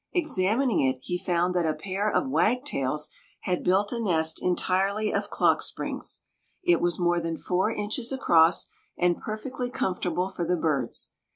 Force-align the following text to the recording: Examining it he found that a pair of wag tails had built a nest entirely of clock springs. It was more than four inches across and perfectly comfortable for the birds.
Examining 0.15 0.79
it 0.79 0.97
he 1.03 1.15
found 1.19 1.53
that 1.53 1.67
a 1.67 1.75
pair 1.75 2.09
of 2.09 2.27
wag 2.27 2.65
tails 2.65 3.09
had 3.41 3.63
built 3.63 3.91
a 3.91 3.99
nest 3.99 4.41
entirely 4.41 5.13
of 5.13 5.29
clock 5.29 5.61
springs. 5.61 6.21
It 6.63 6.81
was 6.81 6.97
more 6.97 7.21
than 7.21 7.37
four 7.37 7.69
inches 7.71 8.11
across 8.11 8.67
and 8.97 9.21
perfectly 9.21 9.69
comfortable 9.69 10.27
for 10.27 10.43
the 10.43 10.57
birds. 10.57 11.11